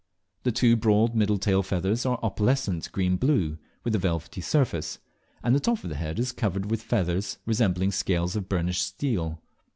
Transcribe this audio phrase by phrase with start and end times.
[0.41, 4.97] The two broad middle tail feathers are opalescent green blue with a velvety surface,
[5.43, 9.43] and the top of the head is covered with feathers resembling scales of burnished steel.